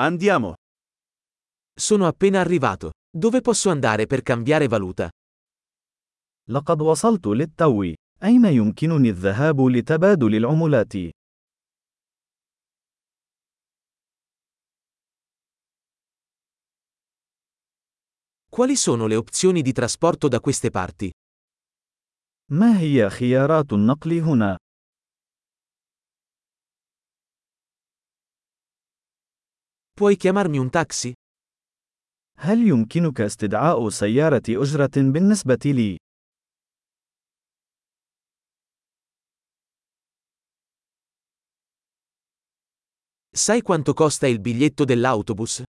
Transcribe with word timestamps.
Andiamo. 0.00 0.54
Sono 1.74 2.06
appena 2.06 2.38
arrivato. 2.38 2.92
Dove 3.10 3.40
posso 3.40 3.68
andare 3.68 4.06
per 4.06 4.22
cambiare 4.22 4.68
valuta? 4.68 5.10
لقد 6.48 6.80
وصلت 6.80 7.26
للتو. 7.26 7.94
أين 8.22 8.44
يمكنني 8.44 9.08
الذهاب 9.10 9.60
لتبادل 9.60 10.34
العملات؟ 10.34 10.92
Quali 18.48 18.76
sono 18.76 19.06
le 19.06 19.16
opzioni 19.16 19.62
di 19.62 19.72
trasporto 19.72 20.28
da 20.28 20.40
queste 20.40 20.70
parti? 20.70 21.10
ما 22.50 22.78
هي 22.78 23.10
خيارات 23.10 23.72
النقل 23.72 24.18
هنا؟ 24.18 24.56
Puoi 29.97 30.15
chiamarmi 30.17 30.57
un 30.57 30.69
taxi? 30.69 31.13
هل 32.37 32.67
يمكنك 32.67 33.21
استدعاء 33.21 33.89
سيارة 33.89 34.43
أجرة 34.49 34.91
بالنسبة 34.95 35.59
لي؟ 35.65 35.97
Sai 43.35 43.61
quanto 43.61 43.93
costa 43.93 44.27
il 44.27 44.39
biglietto 44.39 44.85
dell'autobus? 44.85 45.63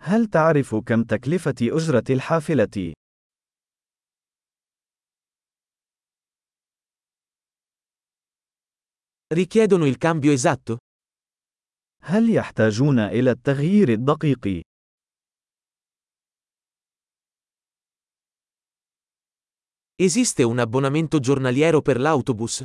هل 0.00 0.26
تعرف 0.26 0.74
كم 0.74 1.04
تكلفة 1.04 1.54
أجرة 1.62 2.04
الحافلة؟ 2.10 2.92
Richiedono 9.32 9.86
il 9.86 9.96
cambio 9.96 10.32
esatto? 10.32 10.78
هل 12.07 12.35
يحتاجون 12.35 12.99
إلى 12.99 13.31
التغيير 13.31 13.89
الدقيق؟ 13.89 14.61
Esiste 19.97 20.43
un 20.43 20.59
abbonamento 20.59 21.19
giornaliero 21.19 21.81
per 21.81 21.99
l'autobus? 21.99 22.63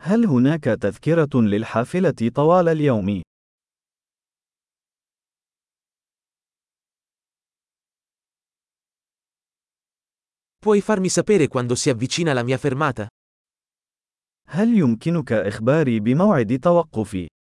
هل 0.00 0.26
هناك 0.26 0.64
تذكرة 0.64 1.30
للحافلة 1.34 2.30
طوال 2.34 2.68
اليوم؟ 2.68 3.22
Puoi 10.58 10.80
farmi 10.80 11.08
sapere 11.08 11.48
quando 11.48 11.74
si 11.74 11.90
avvicina 11.90 12.32
la 12.32 12.42
mia 12.42 12.56
fermata? 12.58 13.08
هل 14.48 14.78
يمكنك 14.78 15.32
إخباري 15.32 16.00
بموعد 16.00 16.58
توقفي؟ 16.58 17.39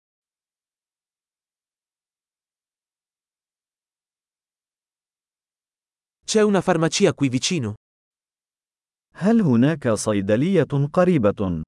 C'è 6.27 6.41
una 6.41 6.61
farmacia 6.61 7.13
qui 7.13 7.29
vicino? 7.29 7.73
هل 9.15 9.41
هناك 9.41 9.89
صيدلية 9.89 10.89
قريبة؟ 10.93 11.63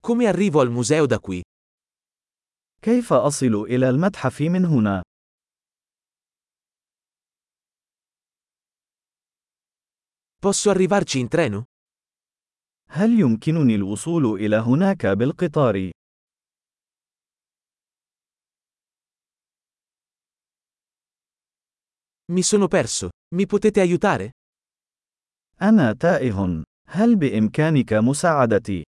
Come 0.00 0.26
arrivo 0.26 0.60
al 0.60 0.70
museo 0.70 1.06
da 1.06 1.18
qui? 1.18 1.42
كيف 2.82 3.12
أصل 3.12 3.54
إلى 3.54 3.88
المتحف 3.88 4.40
من 4.40 4.64
هنا؟ 4.64 5.02
Posso 10.40 10.70
arrivarci 10.70 11.18
in 11.18 11.28
treno? 11.28 11.64
هل 12.90 13.20
يمكنني 13.20 13.74
الوصول 13.74 14.40
إلى 14.40 14.56
هناك 14.56 15.06
بالقطار؟ 15.06 15.90
Mi 22.32 22.42
sono 22.42 22.68
perso. 22.68 23.08
Mi 23.34 23.46
potete 23.46 23.80
aiutare? 23.80 24.30
أنا 25.62 25.92
تائه. 25.92 26.64
هل 26.88 27.16
بإمكانك 27.16 27.92
مساعدتي؟ 27.92 28.82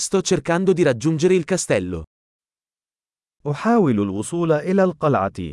Sto 0.00 0.22
cercando 0.22 0.72
di 0.72 0.82
raggiungere 0.82 1.34
il 1.34 1.44
castello. 1.44 2.04
أحاول 3.46 4.00
الوصول 4.00 4.52
إلى 4.52 4.82
القلعة. 4.82 5.52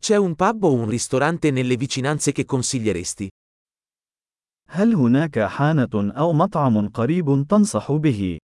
C'è 0.00 0.16
un 0.16 0.34
pub 0.34 0.64
o 0.64 0.72
un 0.72 0.88
ristorante 0.88 1.50
nelle 1.52 1.76
vicinanze 1.76 2.32
che 2.32 2.44
consiglieresti? 2.44 3.28
هل 4.69 4.95
هناك 4.95 5.39
حانة 5.39 6.13
أو 6.17 6.33
مطعم 6.33 6.89
قريب 6.89 7.45
تنصح 7.49 7.91
به؟ 7.91 8.37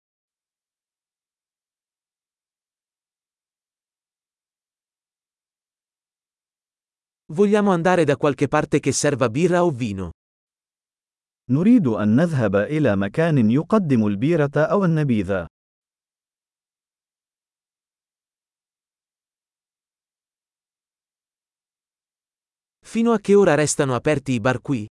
Vogliamo 7.32 7.70
andare 7.72 8.04
da 8.04 8.16
qualche 8.16 8.46
parte 8.46 8.78
che 8.78 8.92
serva 8.92 9.28
birra 9.28 9.64
o 9.64 9.70
vino. 9.70 10.10
نريد 11.50 11.86
أن 11.86 12.16
نذهب 12.16 12.56
إلى 12.56 12.96
مكان 12.96 13.50
يقدم 13.50 14.06
البيرة 14.06 14.50
أو 14.56 14.84
النبيذ. 14.84 15.46
Fino 22.84 23.12
a 23.12 23.18
che 23.18 23.34
ora 23.34 23.54
restano 23.54 23.94
aperti 23.94 24.32
i 24.32 24.40
bar 24.40 24.60
qui? 24.60 24.86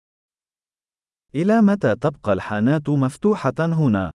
إلى 1.36 1.62
متى 1.62 1.96
تبقى 1.96 2.34
الحانات 2.34 2.90
مفتوحة 2.90 3.54
هنا؟ 3.60 4.12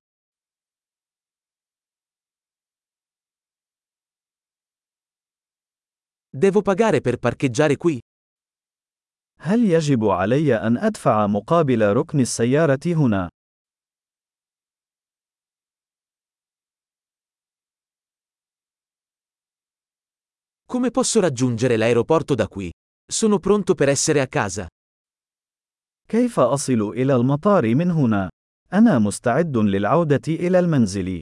Devo 6.34 6.62
pagare 6.62 7.00
per 7.00 7.18
parcheggiare 7.18 7.76
qui? 7.76 7.98
هل 9.38 9.64
يجب 9.64 10.04
علي 10.04 10.54
أن 10.56 10.76
أدفع 10.78 11.26
مقابل 11.26 11.82
ركن 11.92 12.20
السيارة 12.20 12.80
هنا؟ 12.86 13.28
Come 20.72 20.90
posso 20.90 21.20
raggiungere 21.20 21.76
l'aeroporto 21.76 22.34
da 22.34 22.48
qui? 22.48 22.70
Sono 23.06 23.38
pronto 23.38 23.74
per 23.74 23.90
essere 23.90 24.20
a 24.22 24.26
casa. 24.26 24.66
كيف 26.12 26.40
أصل 26.40 26.80
إلى 26.96 27.16
المطار 27.16 27.74
من 27.74 27.90
هنا؟ 27.90 28.30
أنا 28.72 28.98
مستعد 28.98 29.56
للعودة 29.56 30.20
إلى 30.28 30.58
المنزل. 30.58 31.20